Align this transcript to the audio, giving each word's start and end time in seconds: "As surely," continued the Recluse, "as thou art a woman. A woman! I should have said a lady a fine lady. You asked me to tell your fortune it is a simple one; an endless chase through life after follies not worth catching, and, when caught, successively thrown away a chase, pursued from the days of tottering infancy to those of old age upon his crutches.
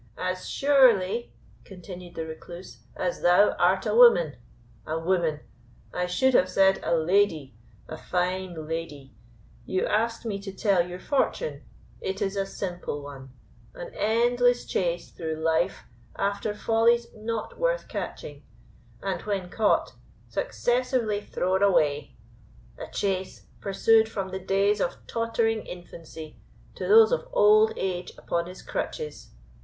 "As 0.17 0.49
surely," 0.49 1.31
continued 1.63 2.15
the 2.15 2.25
Recluse, 2.25 2.79
"as 2.95 3.21
thou 3.21 3.51
art 3.59 3.85
a 3.85 3.93
woman. 3.93 4.35
A 4.87 4.97
woman! 4.97 5.41
I 5.93 6.07
should 6.07 6.33
have 6.33 6.49
said 6.49 6.79
a 6.81 6.95
lady 6.95 7.53
a 7.87 7.97
fine 7.99 8.67
lady. 8.67 9.13
You 9.67 9.85
asked 9.85 10.25
me 10.25 10.39
to 10.39 10.51
tell 10.51 10.87
your 10.87 10.97
fortune 10.99 11.61
it 12.01 12.19
is 12.19 12.35
a 12.35 12.47
simple 12.47 13.03
one; 13.03 13.29
an 13.75 13.91
endless 13.93 14.65
chase 14.65 15.11
through 15.11 15.35
life 15.35 15.83
after 16.15 16.55
follies 16.55 17.05
not 17.13 17.59
worth 17.59 17.87
catching, 17.87 18.41
and, 19.03 19.21
when 19.21 19.51
caught, 19.51 19.93
successively 20.29 21.21
thrown 21.21 21.61
away 21.61 22.15
a 22.75 22.87
chase, 22.87 23.45
pursued 23.61 24.09
from 24.09 24.29
the 24.29 24.39
days 24.39 24.81
of 24.81 24.97
tottering 25.05 25.63
infancy 25.67 26.37
to 26.73 26.87
those 26.87 27.11
of 27.11 27.27
old 27.31 27.73
age 27.77 28.13
upon 28.17 28.47
his 28.47 28.63
crutches. 28.63 29.29